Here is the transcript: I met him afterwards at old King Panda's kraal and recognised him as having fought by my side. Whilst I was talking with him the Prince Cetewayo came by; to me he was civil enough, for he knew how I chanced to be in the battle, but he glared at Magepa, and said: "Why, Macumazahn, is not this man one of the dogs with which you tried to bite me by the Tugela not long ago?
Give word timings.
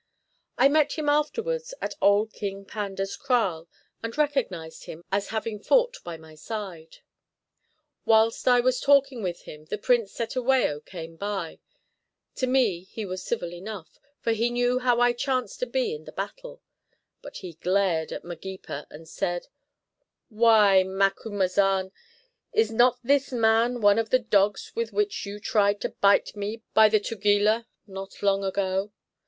I 0.57 0.67
met 0.67 0.93
him 0.93 1.07
afterwards 1.09 1.75
at 1.79 1.93
old 2.01 2.33
King 2.33 2.65
Panda's 2.65 3.15
kraal 3.15 3.67
and 4.01 4.17
recognised 4.17 4.85
him 4.85 5.03
as 5.11 5.27
having 5.27 5.59
fought 5.59 5.97
by 6.03 6.17
my 6.17 6.33
side. 6.33 7.01
Whilst 8.03 8.47
I 8.47 8.61
was 8.61 8.79
talking 8.81 9.21
with 9.21 9.43
him 9.43 9.65
the 9.65 9.77
Prince 9.77 10.11
Cetewayo 10.17 10.79
came 10.83 11.17
by; 11.17 11.59
to 12.37 12.47
me 12.47 12.81
he 12.85 13.05
was 13.05 13.21
civil 13.23 13.53
enough, 13.53 13.99
for 14.19 14.31
he 14.31 14.49
knew 14.49 14.79
how 14.79 14.99
I 14.99 15.13
chanced 15.13 15.59
to 15.59 15.67
be 15.67 15.93
in 15.93 16.05
the 16.05 16.11
battle, 16.11 16.63
but 17.21 17.37
he 17.37 17.53
glared 17.53 18.11
at 18.11 18.23
Magepa, 18.25 18.87
and 18.89 19.07
said: 19.07 19.45
"Why, 20.29 20.81
Macumazahn, 20.83 21.91
is 22.53 22.71
not 22.71 22.97
this 23.03 23.31
man 23.31 23.81
one 23.81 23.99
of 23.99 24.09
the 24.09 24.17
dogs 24.17 24.71
with 24.73 24.91
which 24.91 25.27
you 25.27 25.39
tried 25.39 25.79
to 25.81 25.89
bite 25.89 26.35
me 26.35 26.63
by 26.73 26.89
the 26.89 26.99
Tugela 26.99 27.67
not 27.85 28.23
long 28.23 28.43
ago? 28.43 28.91